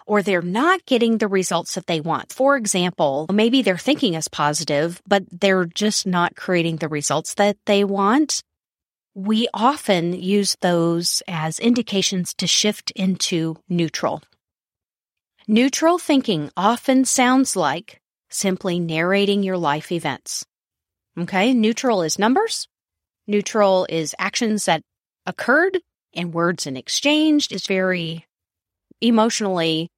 or 0.05 0.21
they're 0.23 0.41
not 0.41 0.85
getting 0.85 1.17
the 1.19 1.27
results 1.27 1.75
that 1.75 1.87
they 1.87 2.01
want. 2.01 2.33
For 2.33 2.57
example, 2.57 3.27
maybe 3.31 3.61
they're 3.61 3.77
thinking 3.77 4.15
as 4.15 4.27
positive, 4.27 5.01
but 5.07 5.23
they're 5.31 5.65
just 5.65 6.07
not 6.07 6.35
creating 6.35 6.77
the 6.77 6.87
results 6.89 7.35
that 7.35 7.57
they 7.65 7.83
want. 7.83 8.41
we 9.15 9.47
often 9.53 10.13
use 10.13 10.57
those 10.61 11.21
as 11.27 11.59
indications 11.59 12.33
to 12.35 12.47
shift 12.47 12.91
into 12.91 13.55
neutral. 13.69 14.21
Neutral 15.47 15.99
thinking 15.99 16.49
often 16.57 17.05
sounds 17.05 17.55
like 17.55 17.99
simply 18.29 18.79
narrating 18.79 19.43
your 19.43 19.57
life 19.57 19.91
events. 19.91 20.45
Okay. 21.19 21.53
Neutral 21.53 22.01
is 22.01 22.17
numbers. 22.17 22.67
Neutral 23.27 23.85
is 23.87 24.15
actions 24.17 24.65
that 24.65 24.81
occurred 25.27 25.79
and 26.13 26.33
words 26.33 26.67
and 26.67 26.77
exchanged 26.77 27.51
is 27.51 27.67
very 27.67 28.25
emotionally 29.01 29.89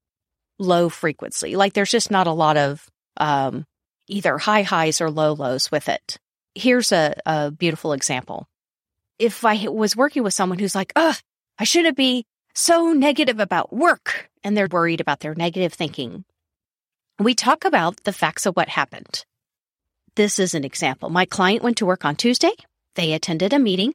low 0.57 0.89
frequency. 0.89 1.55
Like 1.55 1.73
there's 1.73 1.91
just 1.91 2.11
not 2.11 2.27
a 2.27 2.31
lot 2.31 2.57
of, 2.57 2.87
um, 3.17 3.65
either 4.07 4.37
high 4.37 4.63
highs 4.63 5.01
or 5.01 5.09
low 5.09 5.33
lows 5.33 5.71
with 5.71 5.89
it. 5.89 6.17
Here's 6.53 6.91
a, 6.91 7.15
a 7.25 7.51
beautiful 7.51 7.93
example. 7.93 8.47
If 9.19 9.45
I 9.45 9.67
was 9.67 9.95
working 9.95 10.23
with 10.23 10.33
someone 10.33 10.59
who's 10.59 10.75
like, 10.75 10.93
ugh, 10.95 11.15
I 11.57 11.63
shouldn't 11.63 11.97
be 11.97 12.25
so 12.53 12.93
negative 12.93 13.39
about 13.39 13.73
work 13.73 14.29
and 14.43 14.55
they're 14.55 14.67
worried 14.71 15.01
about 15.01 15.19
their 15.19 15.35
negative 15.35 15.73
thinking. 15.73 16.23
We 17.19 17.33
talk 17.33 17.65
about 17.65 18.03
the 18.03 18.13
facts 18.13 18.45
of 18.45 18.55
what 18.55 18.69
happened. 18.69 19.25
This 20.15 20.39
is 20.39 20.53
an 20.53 20.63
example. 20.63 21.09
My 21.09 21.25
client 21.25 21.63
went 21.63 21.77
to 21.77 21.85
work 21.85 22.05
on 22.05 22.15
Tuesday. 22.15 22.51
They 22.95 23.13
attended 23.13 23.53
a 23.53 23.59
meeting. 23.59 23.93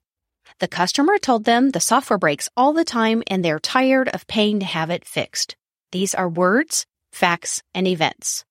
The 0.59 0.69
customer 0.69 1.19
told 1.19 1.45
them 1.45 1.71
the 1.71 1.81
software 1.81 2.19
breaks 2.19 2.49
all 2.57 2.73
the 2.73 2.85
time 2.85 3.23
and 3.29 3.45
they're 3.45 3.61
tired 3.61 4.09
of 4.09 4.27
paying 4.27 4.61
to 4.61 4.67
have 4.67 4.91
it 4.91 5.05
fixed. 5.05 5.57
These 5.93 6.15
are 6.15 6.29
words, 6.29 6.87
facts, 7.13 7.63
and 7.75 7.87
events. 7.87 8.45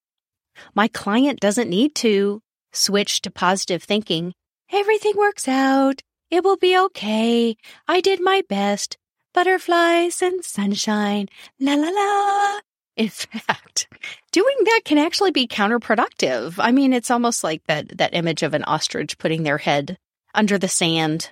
My 0.73 0.87
client 0.87 1.39
doesn't 1.39 1.69
need 1.69 1.95
to 1.95 2.41
switch 2.73 3.21
to 3.21 3.31
positive 3.31 3.83
thinking. 3.83 4.33
Everything 4.71 5.13
works 5.17 5.47
out. 5.47 6.01
It 6.29 6.43
will 6.43 6.57
be 6.57 6.77
okay. 6.77 7.55
I 7.87 8.01
did 8.01 8.21
my 8.21 8.43
best. 8.47 8.97
Butterflies 9.33 10.21
and 10.21 10.43
sunshine. 10.43 11.27
La 11.59 11.73
la 11.73 11.89
la. 11.89 12.59
In 12.95 13.09
fact, 13.09 13.87
doing 14.31 14.55
that 14.65 14.81
can 14.83 14.97
actually 14.97 15.31
be 15.31 15.47
counterproductive. 15.47 16.55
I 16.57 16.71
mean, 16.71 16.91
it's 16.91 17.09
almost 17.09 17.43
like 17.43 17.63
that, 17.67 17.97
that 17.97 18.13
image 18.13 18.43
of 18.43 18.53
an 18.53 18.65
ostrich 18.65 19.17
putting 19.17 19.43
their 19.43 19.57
head 19.57 19.97
under 20.35 20.57
the 20.57 20.67
sand. 20.67 21.31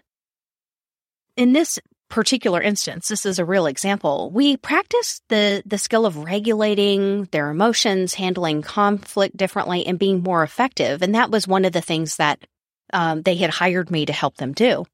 In 1.38 1.54
this 1.54 1.78
particular 2.10 2.60
instance, 2.60 3.08
this 3.08 3.24
is 3.24 3.38
a 3.38 3.46
real 3.46 3.68
example. 3.68 4.32
We 4.34 4.58
practice 4.58 5.22
the, 5.30 5.62
the 5.68 5.78
skill 5.78 6.08
of 6.08 6.18
regulating 6.18 7.26
their 7.26 7.52
emotions, 7.52 8.16
handling 8.16 8.64
conflict 8.64 9.38
differently, 9.38 9.86
and 9.86 10.00
being 10.00 10.24
more 10.24 10.42
effective. 10.42 11.04
And 11.04 11.14
that 11.14 11.30
was 11.30 11.48
one 11.48 11.64
of 11.64 11.74
the 11.74 11.82
things 11.82 12.16
that 12.16 12.40
um, 12.92 13.22
they 13.22 13.36
had 13.36 13.52
hired 13.52 13.92
me 13.92 14.08
to 14.08 14.14
help 14.14 14.38
them 14.38 14.54
do. 14.54 14.86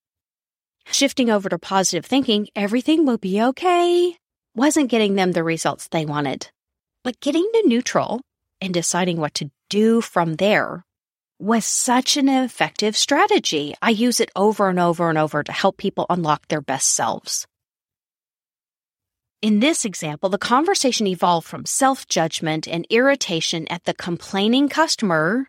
Shifting 0.88 1.30
over 1.30 1.48
to 1.48 1.58
positive 1.58 2.06
thinking, 2.06 2.50
everything 2.58 3.06
will 3.06 3.18
be 3.18 3.42
okay, 3.42 4.18
wasn't 4.54 4.90
getting 4.90 5.16
them 5.16 5.32
the 5.32 5.44
results 5.44 5.88
they 5.88 6.06
wanted. 6.06 6.52
But 7.06 7.22
getting 7.22 7.50
to 7.54 7.64
neutral 7.66 8.20
and 8.60 8.74
deciding 8.74 9.16
what 9.16 9.34
to 9.36 9.50
do 9.70 10.02
from 10.02 10.36
there 10.36 10.84
was 11.40 11.66
such 11.66 12.18
an 12.18 12.30
effective 12.30 12.96
strategy. 12.96 13.74
I 13.82 13.90
use 13.90 14.20
it 14.20 14.32
over 14.36 14.70
and 14.70 14.80
over 14.80 15.10
and 15.10 15.18
over 15.18 15.44
to 15.44 15.52
help 15.52 15.78
people 15.78 16.06
unlock 16.10 16.48
their 16.48 16.62
best 16.62 16.90
selves. 16.90 17.48
In 19.42 19.60
this 19.60 19.84
example, 19.84 20.30
the 20.30 20.38
conversation 20.38 21.06
evolved 21.06 21.46
from 21.46 21.66
self 21.66 22.08
judgment 22.08 22.66
and 22.68 22.88
irritation 22.90 23.68
at 23.68 23.84
the 23.84 23.94
complaining 23.94 24.70
customer 24.70 25.48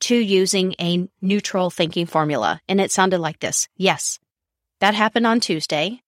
to 0.00 0.16
using 0.16 0.74
a 0.80 1.08
neutral 1.20 1.68
thinking 1.68 2.06
formula. 2.06 2.60
And 2.68 2.80
it 2.80 2.90
sounded 2.90 3.18
like 3.18 3.40
this 3.40 3.68
Yes, 3.76 4.18
that 4.80 4.94
happened 4.94 5.26
on 5.26 5.40
Tuesday. 5.40 6.00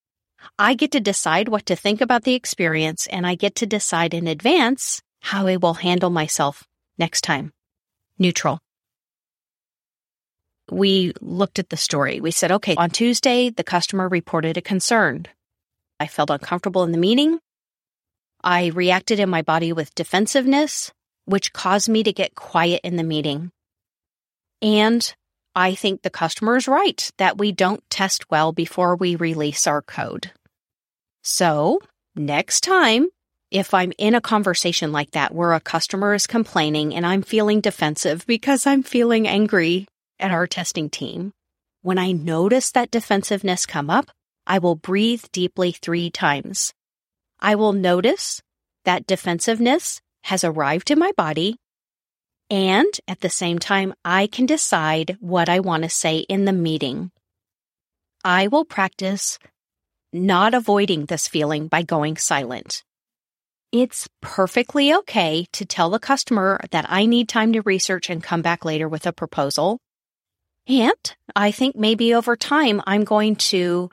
I 0.59 0.73
get 0.73 0.93
to 0.93 1.01
decide 1.01 1.49
what 1.49 1.67
to 1.67 1.77
think 1.77 2.01
about 2.01 2.25
the 2.25 2.35
experience, 2.35 3.07
and 3.09 3.27
I 3.27 3.35
get 3.35 3.57
to 3.57 3.67
decide 3.67 4.15
in 4.15 4.27
advance 4.27 5.03
how 5.21 5.47
I 5.47 5.57
will 5.57 5.75
handle 5.75 6.09
myself 6.09 6.67
next 6.97 7.21
time. 7.21 7.53
Neutral 8.19 8.61
we 10.71 11.13
looked 11.21 11.59
at 11.59 11.69
the 11.69 11.77
story. 11.77 12.21
We 12.21 12.31
said, 12.31 12.53
okay, 12.53 12.75
on 12.77 12.91
Tuesday, 12.91 13.51
the 13.51 13.65
customer 13.65 14.09
reported 14.09 14.57
a 14.57 14.63
concern. 14.63 15.27
I 15.99 16.07
felt 16.07 16.31
uncomfortable 16.31 16.85
in 16.85 16.93
the 16.93 16.99
meeting. 16.99 17.39
I 18.43 18.69
reacted 18.69 19.21
in 19.21 19.29
my 19.29 19.43
body 19.43 19.73
with 19.73 19.95
defensiveness, 19.95 20.93
which 21.27 21.53
caused 21.53 21.89
me 21.89 22.03
to 22.03 22.13
get 22.13 22.35
quiet 22.35 22.81
in 22.85 22.97
the 22.97 23.03
meeting. 23.03 23.51
And 24.63 25.15
I 25.55 25.75
think 25.75 26.03
the 26.03 26.11
customer 26.11 26.57
is 26.57 26.69
right 26.69 27.11
that 27.19 27.39
we 27.39 27.53
don't 27.53 27.83
test 27.91 28.31
well 28.31 28.53
before 28.53 28.97
we 28.97 29.17
release 29.17 29.67
our 29.67 29.83
code. 29.83 30.31
So 31.23 31.81
next 32.15 32.63
time, 32.63 33.09
if 33.51 33.75
I'm 33.75 33.93
in 33.99 34.15
a 34.15 34.21
conversation 34.21 34.93
like 34.93 35.11
that 35.11 35.35
where 35.35 35.53
a 35.53 35.61
customer 35.61 36.15
is 36.15 36.27
complaining 36.27 36.95
and 36.95 37.05
I'm 37.05 37.23
feeling 37.23 37.61
defensive 37.61 38.25
because 38.27 38.67
I'm 38.67 38.83
feeling 38.83 39.27
angry 39.27 39.87
at 40.21 40.31
our 40.31 40.47
testing 40.47 40.91
team, 40.91 41.33
when 41.83 41.99
I 41.99 42.13
notice 42.13 42.71
that 42.73 42.91
defensiveness 42.91 43.67
come 43.67 43.91
up, 43.91 44.11
I 44.47 44.59
will 44.59 44.75
breathe 44.75 45.25
deeply 45.33 45.73
three 45.73 46.11
times. 46.11 46.73
I 47.41 47.55
will 47.55 47.73
notice 47.73 48.43
that 48.85 49.07
defensiveness 49.07 50.01
has 50.25 50.45
arrived 50.45 50.91
in 50.91 50.99
my 50.99 51.13
body. 51.17 51.57
And 52.51 52.93
at 53.09 53.21
the 53.21 53.31
same 53.31 53.59
time, 53.59 53.95
I 54.05 54.27
can 54.27 54.47
decide 54.47 55.17
what 55.21 55.49
I 55.49 55.61
want 55.61 55.85
to 55.85 55.89
say 55.89 56.19
in 56.19 56.45
the 56.45 56.53
meeting. 56.53 57.11
I 58.25 58.49
will 58.49 58.65
practice 58.65 59.39
not 60.13 60.53
avoiding 60.53 61.07
this 61.07 61.29
feeling 61.29 61.69
by 61.69 61.83
going 61.83 62.17
silent. 62.17 62.83
It's 63.73 64.09
perfectly 64.21 64.93
okay 64.93 65.47
to 65.53 65.65
tell 65.65 65.91
the 65.91 66.01
customer 66.01 66.61
that 66.73 66.87
I 66.89 67.07
need 67.07 67.29
time 67.29 67.53
to 67.53 67.63
research 67.63 68.11
and 68.11 68.23
come 68.23 68.43
back 68.43 68.65
later 68.65 68.89
with 68.89 69.07
a 69.07 69.13
proposal. 69.13 69.79
And 70.71 71.17
I 71.35 71.51
think 71.51 71.75
maybe 71.75 72.15
over 72.15 72.37
time, 72.37 72.81
I'm 72.87 73.03
going 73.03 73.35
to, 73.51 73.91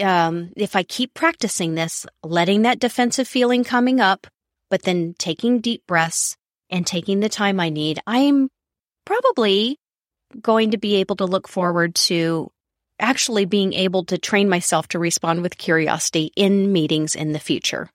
um, 0.00 0.52
if 0.56 0.74
I 0.74 0.82
keep 0.82 1.12
practicing 1.12 1.74
this, 1.74 2.06
letting 2.22 2.62
that 2.62 2.80
defensive 2.80 3.28
feeling 3.28 3.62
coming 3.62 4.00
up, 4.00 4.26
but 4.70 4.84
then 4.84 5.14
taking 5.18 5.60
deep 5.60 5.82
breaths 5.86 6.38
and 6.70 6.86
taking 6.86 7.20
the 7.20 7.28
time 7.28 7.60
I 7.60 7.68
need, 7.68 8.00
I'm 8.06 8.48
probably 9.04 9.78
going 10.40 10.70
to 10.70 10.78
be 10.78 10.94
able 10.94 11.16
to 11.16 11.26
look 11.26 11.46
forward 11.46 11.94
to 11.94 12.50
actually 12.98 13.44
being 13.44 13.74
able 13.74 14.06
to 14.06 14.16
train 14.16 14.48
myself 14.48 14.88
to 14.88 14.98
respond 14.98 15.42
with 15.42 15.58
curiosity 15.58 16.32
in 16.36 16.72
meetings 16.72 17.14
in 17.14 17.32
the 17.32 17.38
future. 17.38 17.90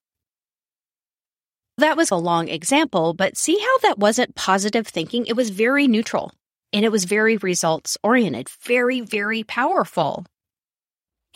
That 1.80 1.98
was 1.98 2.12
a 2.12 2.16
long 2.16 2.48
example, 2.48 3.16
but 3.16 3.38
see 3.38 3.58
how 3.58 3.78
that 3.80 3.98
wasn't 3.98 4.36
positive 4.36 4.86
thinking? 4.86 5.26
It 5.26 5.36
was 5.36 5.50
very 5.50 5.88
neutral. 5.88 6.32
And 6.72 6.86
it 6.86 6.92
was 6.92 7.06
very 7.06 7.38
results 7.38 7.98
oriented, 8.04 8.50
very, 8.64 9.02
very 9.02 9.44
powerful. 9.44 10.26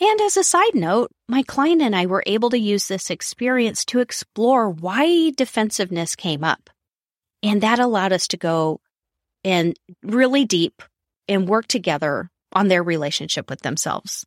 And 0.00 0.20
as 0.20 0.36
a 0.36 0.44
side 0.44 0.74
note, 0.74 1.10
my 1.28 1.42
client 1.42 1.82
and 1.82 1.94
I 1.94 2.06
were 2.06 2.22
able 2.26 2.50
to 2.50 2.58
use 2.58 2.88
this 2.88 3.10
experience 3.10 3.84
to 3.86 4.00
explore 4.00 4.68
why 4.68 5.30
defensiveness 5.30 6.16
came 6.16 6.44
up. 6.44 6.70
And 7.42 7.60
that 7.62 7.78
allowed 7.78 8.12
us 8.12 8.28
to 8.28 8.36
go 8.36 8.80
and 9.44 9.78
really 10.02 10.44
deep 10.44 10.82
and 11.28 11.48
work 11.48 11.66
together 11.66 12.30
on 12.52 12.68
their 12.68 12.82
relationship 12.82 13.50
with 13.50 13.60
themselves. 13.60 14.24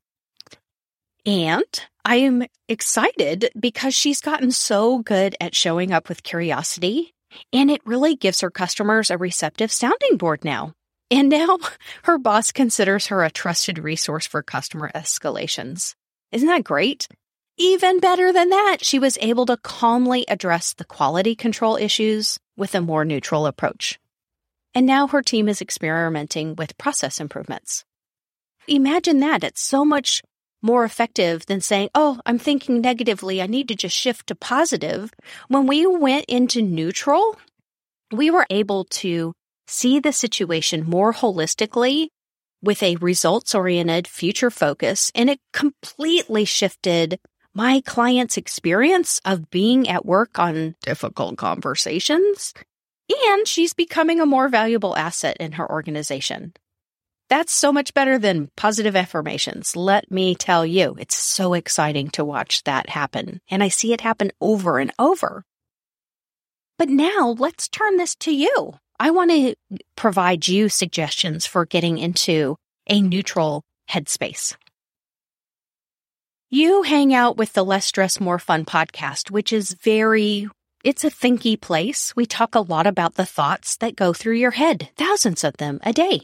And 1.26 1.64
I 2.06 2.18
am 2.18 2.46
excited 2.70 3.50
because 3.60 3.94
she's 3.94 4.22
gotten 4.22 4.52
so 4.52 5.00
good 5.00 5.36
at 5.42 5.56
showing 5.56 5.92
up 5.92 6.08
with 6.08 6.24
curiosity, 6.24 7.14
and 7.52 7.70
it 7.70 7.82
really 7.86 8.16
gives 8.16 8.40
her 8.42 8.50
customers 8.50 9.12
a 9.12 9.18
receptive 9.18 9.72
sounding 9.72 10.16
board 10.16 10.46
now. 10.46 10.74
And 11.10 11.30
now 11.30 11.60
her 12.04 12.18
boss 12.18 12.52
considers 12.52 13.08
her 13.08 13.24
a 13.24 13.32
trusted 13.32 13.80
resource 13.80 14.28
for 14.28 14.44
customer 14.44 14.92
escalations. 14.94 15.96
Isn't 16.32 16.48
that 16.48 16.64
great? 16.64 17.08
Even 17.58 18.00
better 18.00 18.32
than 18.32 18.50
that, 18.50 18.78
she 18.82 19.00
was 19.00 19.18
able 19.20 19.48
to 19.48 19.58
calmly 19.58 20.26
address 20.28 20.74
the 20.74 20.86
quality 20.86 21.36
control 21.36 21.76
issues 21.76 22.38
with 22.56 22.76
a 22.76 22.82
more 22.82 23.04
neutral 23.04 23.48
approach. 23.48 24.00
And 24.76 24.86
now 24.86 25.08
her 25.08 25.24
team 25.24 25.50
is 25.50 25.62
experimenting 25.62 26.56
with 26.56 26.78
process 26.78 27.20
improvements. 27.20 27.84
Imagine 28.68 29.22
that. 29.22 29.44
It's 29.44 29.62
so 29.62 29.84
much 29.84 30.22
more 30.62 30.84
effective 30.84 31.46
than 31.48 31.62
saying, 31.62 31.90
Oh, 31.96 32.20
I'm 32.26 32.38
thinking 32.38 32.82
negatively. 32.82 33.42
I 33.42 33.48
need 33.48 33.70
to 33.70 33.76
just 33.76 33.96
shift 33.96 34.28
to 34.28 34.36
positive. 34.36 35.12
When 35.48 35.66
we 35.66 35.88
went 35.88 36.26
into 36.26 36.62
neutral, 36.62 37.38
we 38.12 38.30
were 38.30 38.46
able 38.52 38.84
to 38.86 39.34
see 39.68 40.00
the 40.00 40.14
situation 40.14 40.90
more 40.90 41.14
holistically 41.14 42.08
with 42.62 42.82
a 42.82 42.96
results 42.98 43.54
oriented 43.54 44.08
future 44.08 44.50
focus. 44.50 45.12
And 45.14 45.30
it 45.30 45.40
completely 45.54 46.46
shifted 46.46 47.20
my 47.54 47.82
client's 47.86 48.38
experience 48.38 49.20
of 49.26 49.50
being 49.50 49.90
at 49.90 50.06
work 50.06 50.40
on 50.40 50.76
difficult 50.82 51.38
conversations. 51.38 52.54
And 53.10 53.48
she's 53.48 53.74
becoming 53.74 54.20
a 54.20 54.26
more 54.26 54.50
valuable 54.50 54.96
asset 54.96 55.38
in 55.38 55.54
her 55.54 55.70
organization. 55.70 56.54
That's 57.30 57.54
so 57.54 57.74
much 57.74 57.94
better 57.94 58.18
than 58.18 58.50
positive 58.56 58.96
affirmations. 58.96 59.76
Let 59.76 60.10
me 60.10 60.34
tell 60.36 60.66
you, 60.66 60.96
it's 60.98 61.16
so 61.16 61.54
exciting 61.54 62.10
to 62.12 62.24
watch 62.24 62.64
that 62.64 62.90
happen. 62.90 63.42
And 63.50 63.62
I 63.62 63.68
see 63.68 63.92
it 63.92 64.02
happen 64.02 64.32
over 64.40 64.80
and 64.80 64.94
over. 64.98 65.44
But 66.78 66.90
now 66.90 67.36
let's 67.38 67.68
turn 67.68 67.98
this 67.98 68.16
to 68.18 68.32
you. 68.32 68.76
I 69.00 69.12
want 69.12 69.32
to 69.32 69.56
provide 69.96 70.48
you 70.48 70.70
suggestions 70.70 71.46
for 71.46 71.66
getting 71.66 71.98
into 71.98 72.58
a 72.88 73.02
neutral 73.02 73.64
headspace. 73.90 74.56
You 76.50 76.82
hang 76.84 77.14
out 77.14 77.38
with 77.38 77.54
the 77.54 77.64
Less 77.64 77.86
Stress, 77.86 78.20
More 78.20 78.40
Fun 78.40 78.66
podcast, 78.66 79.30
which 79.30 79.54
is 79.54 79.74
very, 79.74 80.48
it's 80.84 81.04
a 81.04 81.12
thinky 81.12 81.60
place. 81.60 82.16
We 82.16 82.26
talk 82.26 82.56
a 82.56 82.62
lot 82.62 82.88
about 82.88 83.16
the 83.16 83.26
thoughts 83.26 83.78
that 83.78 83.96
go 83.96 84.14
through 84.14 84.36
your 84.36 84.52
head, 84.52 84.90
thousands 84.96 85.44
of 85.44 85.58
them 85.58 85.80
a 85.84 85.94
day. 85.94 86.22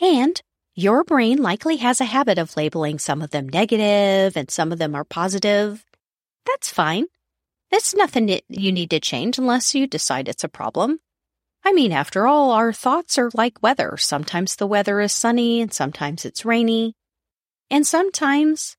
And 0.00 0.40
your 0.74 1.04
brain 1.04 1.42
likely 1.42 1.76
has 1.76 2.00
a 2.00 2.04
habit 2.04 2.38
of 2.38 2.56
labeling 2.56 2.98
some 2.98 3.22
of 3.22 3.30
them 3.30 3.48
negative 3.48 4.36
and 4.36 4.50
some 4.50 4.72
of 4.72 4.78
them 4.78 4.94
are 4.94 5.04
positive. 5.04 5.84
That's 6.46 6.70
fine. 6.70 7.06
That's 7.70 7.94
nothing 7.94 8.40
you 8.48 8.72
need 8.72 8.90
to 8.90 9.00
change 9.00 9.36
unless 9.36 9.74
you 9.74 9.86
decide 9.86 10.28
it's 10.28 10.44
a 10.44 10.48
problem. 10.48 11.00
I 11.66 11.72
mean, 11.72 11.90
after 11.90 12.28
all, 12.28 12.52
our 12.52 12.72
thoughts 12.72 13.18
are 13.18 13.28
like 13.34 13.60
weather. 13.60 13.96
Sometimes 13.96 14.54
the 14.54 14.68
weather 14.68 15.00
is 15.00 15.12
sunny 15.12 15.60
and 15.60 15.74
sometimes 15.74 16.24
it's 16.24 16.44
rainy. 16.44 16.94
And 17.68 17.84
sometimes 17.84 18.76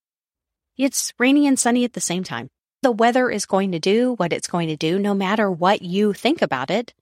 it's 0.77 1.11
rainy 1.19 1.47
and 1.47 1.59
sunny 1.59 1.83
at 1.83 1.91
the 1.91 1.99
same 1.99 2.23
time. 2.23 2.47
The 2.83 2.93
weather 2.93 3.29
is 3.29 3.45
going 3.45 3.73
to 3.73 3.79
do 3.79 4.13
what 4.13 4.31
it's 4.31 4.47
going 4.47 4.69
to 4.69 4.77
do 4.77 4.99
no 4.99 5.13
matter 5.13 5.51
what 5.51 5.81
you 5.81 6.13
think 6.13 6.41
about 6.41 6.71
it. 6.71 6.93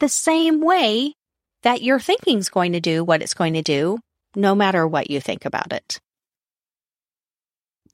The 0.00 0.08
same 0.08 0.60
way 0.60 1.14
that 1.62 1.82
your 1.82 2.00
thinking's 2.00 2.48
going 2.48 2.72
to 2.72 2.80
do 2.80 3.04
what 3.04 3.22
it's 3.22 3.34
going 3.34 3.54
to 3.54 3.62
do 3.62 4.00
no 4.34 4.56
matter 4.56 4.88
what 4.88 5.08
you 5.08 5.20
think 5.20 5.44
about 5.44 5.72
it. 5.72 6.00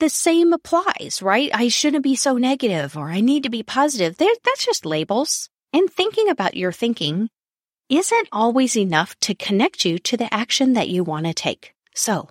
The 0.01 0.09
same 0.09 0.55
applies, 0.55 1.21
right? 1.21 1.51
I 1.53 1.69
shouldn't 1.69 2.05
be 2.05 2.17
so 2.17 2.39
negative 2.39 2.97
or 2.97 3.11
I 3.11 3.21
need 3.21 3.43
to 3.43 3.51
be 3.51 3.63
positive. 3.63 4.17
that's 4.17 4.65
just 4.65 4.87
labels. 4.87 5.51
And 5.73 5.91
thinking 5.91 6.29
about 6.29 6.57
your 6.57 6.73
thinking 6.73 7.29
isn't 7.89 8.29
always 8.33 8.77
enough 8.77 9.19
to 9.21 9.35
connect 9.35 9.85
you 9.85 9.99
to 9.99 10.17
the 10.17 10.33
action 10.33 10.75
that 10.75 10.89
you 10.89 11.05
want 11.05 11.27
to 11.27 11.35
take. 11.35 11.75
So 11.95 12.29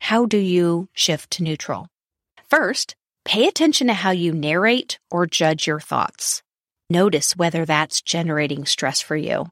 how 0.00 0.26
do 0.26 0.38
you 0.38 0.88
shift 0.92 1.30
to 1.32 1.42
neutral? 1.42 1.88
First, 2.48 2.96
pay 3.24 3.46
attention 3.46 3.86
to 3.86 3.94
how 3.94 4.10
you 4.10 4.32
narrate 4.32 4.98
or 5.10 5.26
judge 5.26 5.66
your 5.66 5.80
thoughts. 5.80 6.42
Notice 6.90 7.36
whether 7.36 7.64
that's 7.64 8.02
generating 8.02 8.66
stress 8.66 9.00
for 9.00 9.16
you 9.16 9.46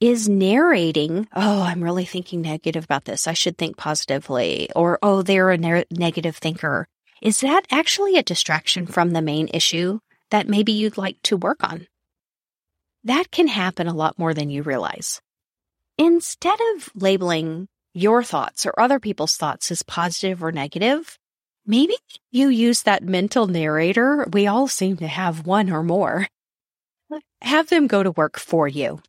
is 0.00 0.28
narrating, 0.28 1.28
oh, 1.34 1.62
I'm 1.62 1.82
really 1.82 2.04
thinking 2.04 2.42
negative 2.42 2.84
about 2.84 3.04
this. 3.04 3.26
I 3.26 3.32
should 3.32 3.58
think 3.58 3.76
positively. 3.76 4.70
Or, 4.76 4.98
oh, 5.02 5.22
they're 5.22 5.50
a 5.50 5.58
ne- 5.58 5.84
negative 5.90 6.36
thinker. 6.36 6.86
Is 7.20 7.40
that 7.40 7.66
actually 7.70 8.16
a 8.16 8.22
distraction 8.22 8.86
from 8.86 9.10
the 9.10 9.22
main 9.22 9.48
issue 9.52 9.98
that 10.30 10.48
maybe 10.48 10.72
you'd 10.72 10.98
like 10.98 11.20
to 11.24 11.36
work 11.36 11.64
on? 11.64 11.86
That 13.04 13.30
can 13.30 13.48
happen 13.48 13.86
a 13.86 13.94
lot 13.94 14.18
more 14.18 14.34
than 14.34 14.50
you 14.50 14.62
realize. 14.62 15.20
Instead 15.96 16.58
of 16.74 16.90
labeling 16.94 17.68
your 17.94 18.22
thoughts 18.22 18.66
or 18.66 18.78
other 18.78 19.00
people's 19.00 19.36
thoughts 19.36 19.70
as 19.70 19.82
positive 19.82 20.42
or 20.42 20.52
negative, 20.52 21.18
maybe 21.66 21.94
you 22.30 22.48
use 22.48 22.82
that 22.82 23.02
mental 23.02 23.46
narrator. 23.46 24.26
We 24.32 24.46
all 24.46 24.68
seem 24.68 24.96
to 24.98 25.08
have 25.08 25.46
one 25.46 25.70
or 25.70 25.82
more. 25.82 26.28
Have 27.40 27.68
them 27.68 27.86
go 27.86 28.02
to 28.02 28.10
work 28.10 28.38
for 28.38 28.68
you. 28.68 29.00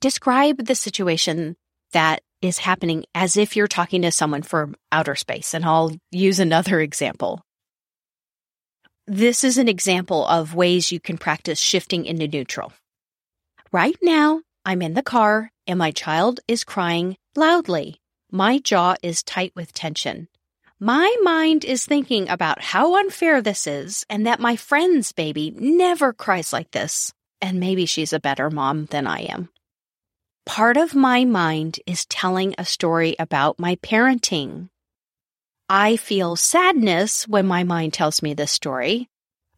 Describe 0.00 0.64
the 0.64 0.74
situation 0.74 1.56
that 1.92 2.22
is 2.42 2.58
happening 2.58 3.04
as 3.14 3.36
if 3.36 3.56
you're 3.56 3.66
talking 3.66 4.02
to 4.02 4.12
someone 4.12 4.42
from 4.42 4.74
outer 4.92 5.14
space. 5.14 5.54
And 5.54 5.64
I'll 5.64 5.92
use 6.10 6.40
another 6.40 6.80
example. 6.88 7.43
This 9.06 9.44
is 9.44 9.58
an 9.58 9.68
example 9.68 10.26
of 10.26 10.54
ways 10.54 10.90
you 10.90 10.98
can 10.98 11.18
practice 11.18 11.60
shifting 11.60 12.06
into 12.06 12.26
neutral. 12.26 12.72
Right 13.70 13.98
now, 14.00 14.40
I'm 14.64 14.80
in 14.80 14.94
the 14.94 15.02
car 15.02 15.52
and 15.66 15.78
my 15.78 15.90
child 15.90 16.40
is 16.48 16.64
crying 16.64 17.18
loudly. 17.36 18.00
My 18.30 18.58
jaw 18.58 18.94
is 19.02 19.22
tight 19.22 19.52
with 19.54 19.74
tension. 19.74 20.28
My 20.80 21.14
mind 21.22 21.66
is 21.66 21.84
thinking 21.84 22.30
about 22.30 22.62
how 22.62 22.96
unfair 22.96 23.42
this 23.42 23.66
is 23.66 24.06
and 24.08 24.26
that 24.26 24.40
my 24.40 24.56
friend's 24.56 25.12
baby 25.12 25.52
never 25.54 26.14
cries 26.14 26.50
like 26.50 26.70
this. 26.70 27.12
And 27.42 27.60
maybe 27.60 27.84
she's 27.84 28.14
a 28.14 28.20
better 28.20 28.48
mom 28.48 28.86
than 28.86 29.06
I 29.06 29.20
am. 29.24 29.50
Part 30.46 30.78
of 30.78 30.94
my 30.94 31.26
mind 31.26 31.78
is 31.86 32.06
telling 32.06 32.54
a 32.56 32.64
story 32.64 33.16
about 33.18 33.58
my 33.58 33.76
parenting. 33.76 34.70
I 35.68 35.96
feel 35.96 36.36
sadness 36.36 37.26
when 37.26 37.46
my 37.46 37.64
mind 37.64 37.94
tells 37.94 38.22
me 38.22 38.34
this 38.34 38.52
story, 38.52 39.08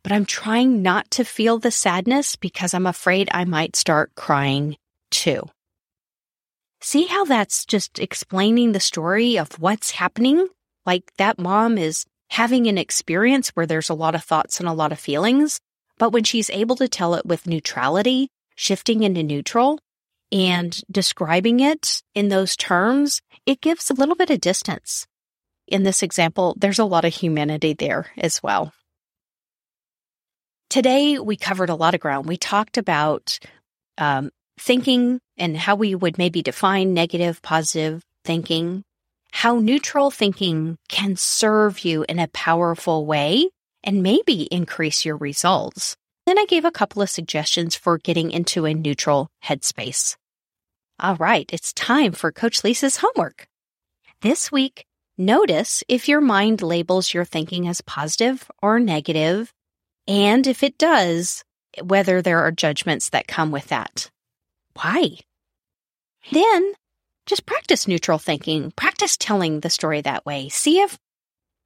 but 0.05 0.13
I'm 0.13 0.25
trying 0.25 0.81
not 0.81 1.11
to 1.13 1.25
feel 1.25 1.59
the 1.59 1.73
sadness 1.73 2.37
because 2.37 2.75
I'm 2.75 2.87
afraid 2.87 3.29
I 3.33 3.45
might 3.45 3.75
start 3.75 4.15
crying 4.15 4.77
too. 5.11 5.49
See 6.81 7.07
how 7.07 7.25
that's 7.25 7.67
just 7.67 7.99
explaining 7.99 8.71
the 8.71 8.79
story 8.79 9.37
of 9.37 9.59
what's 9.59 9.91
happening? 9.91 10.47
Like 10.85 11.11
that 11.19 11.41
mom 11.41 11.77
is 11.77 12.05
having 12.31 12.69
an 12.69 12.79
experience 12.79 13.49
where 13.51 13.67
there's 13.67 13.91
a 13.91 13.95
lot 13.95 14.15
of 14.15 14.23
thoughts 14.23 14.61
and 14.61 14.69
a 14.69 14.73
lot 14.73 14.93
of 14.93 15.01
feelings, 15.01 15.59
but 15.99 16.11
when 16.11 16.23
she's 16.23 16.51
able 16.51 16.77
to 16.77 16.87
tell 16.87 17.15
it 17.17 17.27
with 17.27 17.49
neutrality, 17.49 18.29
shifting 18.55 19.03
into 19.03 19.25
neutral, 19.25 19.81
and 20.31 20.83
describing 20.89 21.59
it 21.59 22.03
in 22.15 22.29
those 22.29 22.57
terms, 22.57 23.23
it 23.45 23.61
gives 23.61 23.91
a 23.91 23.95
little 23.95 24.15
bit 24.15 24.31
of 24.31 24.41
distance. 24.41 25.09
In 25.67 25.83
this 25.83 26.03
example, 26.03 26.55
there's 26.59 26.79
a 26.79 26.85
lot 26.85 27.05
of 27.05 27.15
humanity 27.15 27.75
there 27.75 28.07
as 28.17 28.43
well. 28.43 28.73
Today, 30.71 31.19
we 31.19 31.37
covered 31.37 31.71
a 31.71 31.75
lot 31.75 31.95
of 31.95 32.01
ground. 32.01 32.27
We 32.27 32.37
talked 32.37 32.77
about 32.77 33.39
um, 33.99 34.31
thinking 34.59 35.21
and 35.37 35.57
how 35.57 35.75
we 35.75 35.95
would 35.95 36.19
maybe 36.19 36.43
define 36.43 36.95
negative, 36.95 37.43
positive 37.43 38.03
thinking, 38.25 38.83
how 39.33 39.59
neutral 39.59 40.11
thinking 40.11 40.77
can 40.89 41.17
serve 41.17 41.81
you 41.81 42.05
in 42.09 42.19
a 42.19 42.29
powerful 42.29 43.07
way 43.07 43.49
and 43.85 44.03
maybe 44.03 44.43
increase 44.51 45.05
your 45.05 45.17
results. 45.17 45.97
Then 46.27 46.39
I 46.39 46.47
gave 46.47 46.65
a 46.65 46.73
couple 46.73 47.03
of 47.03 47.11
suggestions 47.11 47.77
for 47.77 47.99
getting 47.99 48.31
into 48.33 48.67
a 48.67 48.75
neutral 48.75 49.29
headspace. 49.45 50.17
All 50.99 51.17
right, 51.17 51.49
it's 51.53 51.73
time 51.73 52.13
for 52.13 52.33
Coach 52.33 52.65
Lisa's 52.65 52.97
homework. 52.97 53.47
This 54.23 54.51
week, 54.51 54.87
notice 55.19 55.83
if 55.89 56.09
your 56.09 56.21
mind 56.21 56.63
labels 56.63 57.13
your 57.13 57.25
thinking 57.25 57.69
as 57.69 57.81
positive 57.81 58.51
or 58.63 58.81
negative, 58.81 59.53
and 60.07 60.47
if 60.47 60.63
it 60.63 60.79
does, 60.79 61.45
whether 61.83 62.23
there 62.23 62.41
are 62.41 62.53
judgments 62.53 63.11
that 63.11 63.27
come 63.27 63.51
with 63.51 63.69
that. 63.69 64.11
Why? 64.75 65.19
Then 66.33 66.73
just 67.27 67.47
practice 67.47 67.89
neutral 67.89 68.19
thinking. 68.19 68.73
Practice 68.77 69.17
telling 69.17 69.61
the 69.61 69.71
story 69.71 70.01
that 70.01 70.25
way. 70.25 70.49
See 70.49 70.81
if 70.81 70.99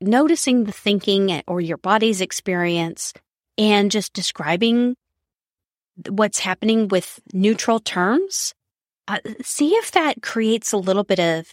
noticing 0.00 0.64
the 0.64 0.72
thinking 0.72 1.42
or 1.46 1.60
your 1.60 1.76
body's 1.76 2.20
experience 2.20 3.12
and 3.58 3.90
just 3.90 4.12
describing 4.12 4.96
what's 6.08 6.38
happening 6.38 6.88
with 6.88 7.20
neutral 7.32 7.78
terms, 7.78 8.54
uh, 9.06 9.18
see 9.42 9.72
if 9.72 9.90
that 9.90 10.22
creates 10.22 10.72
a 10.72 10.78
little 10.78 11.04
bit 11.04 11.20
of 11.20 11.52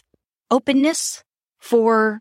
openness 0.50 1.22
for 1.58 2.20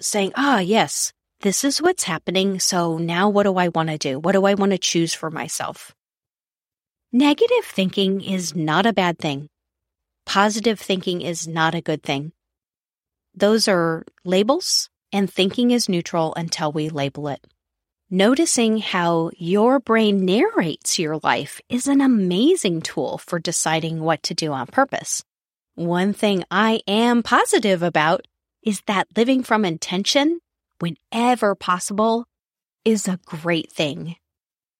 saying, 0.00 0.32
ah, 0.36 0.58
yes, 0.58 1.12
this 1.40 1.64
is 1.64 1.80
what's 1.80 2.04
happening. 2.04 2.60
So 2.60 2.98
now 2.98 3.28
what 3.28 3.44
do 3.44 3.56
I 3.56 3.68
want 3.68 3.90
to 3.90 3.98
do? 3.98 4.18
What 4.18 4.32
do 4.32 4.44
I 4.44 4.54
want 4.54 4.72
to 4.72 4.78
choose 4.78 5.14
for 5.14 5.30
myself? 5.30 5.94
Negative 7.12 7.64
thinking 7.64 8.20
is 8.20 8.54
not 8.54 8.86
a 8.86 8.92
bad 8.92 9.18
thing. 9.18 9.48
Positive 10.26 10.78
thinking 10.78 11.22
is 11.22 11.48
not 11.48 11.74
a 11.74 11.80
good 11.80 12.02
thing. 12.02 12.32
Those 13.34 13.68
are 13.68 14.04
labels 14.24 14.90
and 15.12 15.32
thinking 15.32 15.70
is 15.70 15.88
neutral 15.88 16.34
until 16.34 16.70
we 16.70 16.90
label 16.90 17.28
it. 17.28 17.40
Noticing 18.10 18.78
how 18.78 19.30
your 19.36 19.80
brain 19.80 20.24
narrates 20.24 20.98
your 20.98 21.18
life 21.22 21.60
is 21.68 21.86
an 21.88 22.00
amazing 22.00 22.82
tool 22.82 23.18
for 23.18 23.38
deciding 23.38 24.00
what 24.00 24.22
to 24.24 24.34
do 24.34 24.52
on 24.52 24.66
purpose. 24.66 25.22
One 25.76 26.12
thing 26.12 26.44
I 26.50 26.80
am 26.86 27.22
positive 27.22 27.82
about 27.82 28.26
is 28.62 28.82
that 28.86 29.08
living 29.16 29.42
from 29.42 29.64
intention, 29.64 30.40
whenever 30.80 31.54
possible, 31.54 32.26
is 32.84 33.08
a 33.08 33.20
great 33.26 33.70
thing. 33.72 34.16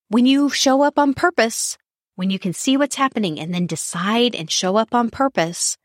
When 0.08 0.26
you 0.26 0.48
show 0.50 0.82
up 0.82 0.98
on 0.98 1.14
purpose, 1.14 1.76
when 2.16 2.30
you 2.30 2.38
can 2.38 2.52
see 2.52 2.76
what's 2.76 2.96
happening 2.96 3.38
and 3.38 3.52
then 3.54 3.66
decide 3.66 4.34
and 4.34 4.50
show 4.50 4.76
up 4.76 4.94
on 4.94 5.10
purpose, 5.10 5.76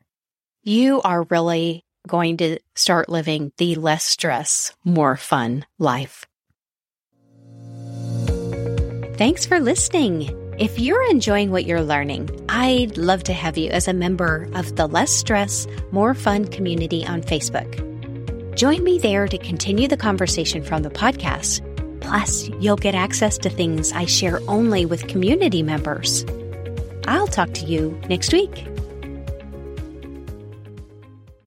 you 0.62 1.00
are 1.02 1.24
really 1.24 1.84
going 2.08 2.38
to 2.38 2.58
start 2.74 3.08
living 3.08 3.52
the 3.58 3.74
less 3.76 4.04
stress, 4.04 4.72
more 4.84 5.16
fun 5.16 5.64
life. 5.78 6.26
Thanks 9.16 9.46
for 9.46 9.60
listening. 9.60 10.43
If 10.56 10.78
you're 10.78 11.10
enjoying 11.10 11.50
what 11.50 11.64
you're 11.64 11.82
learning, 11.82 12.30
I'd 12.48 12.96
love 12.96 13.24
to 13.24 13.32
have 13.32 13.58
you 13.58 13.70
as 13.70 13.88
a 13.88 13.92
member 13.92 14.48
of 14.54 14.76
the 14.76 14.86
Less 14.86 15.10
Stress, 15.10 15.66
More 15.90 16.14
Fun 16.14 16.44
community 16.44 17.04
on 17.04 17.22
Facebook. 17.22 17.74
Join 18.54 18.84
me 18.84 18.98
there 18.98 19.26
to 19.26 19.36
continue 19.36 19.88
the 19.88 19.96
conversation 19.96 20.62
from 20.62 20.84
the 20.84 20.90
podcast. 20.90 21.60
Plus, 22.00 22.48
you'll 22.60 22.76
get 22.76 22.94
access 22.94 23.36
to 23.38 23.50
things 23.50 23.90
I 23.90 24.04
share 24.04 24.38
only 24.46 24.86
with 24.86 25.08
community 25.08 25.64
members. 25.64 26.24
I'll 27.08 27.26
talk 27.26 27.52
to 27.54 27.66
you 27.66 28.00
next 28.08 28.32
week. 28.32 28.64